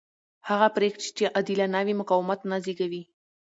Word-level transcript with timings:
هغه 0.49 0.67
پرېکړې 0.75 1.09
چې 1.17 1.31
عادلانه 1.35 1.79
وي 1.85 1.93
مقاومت 2.01 2.39
نه 2.49 2.57
زېږوي 2.63 3.03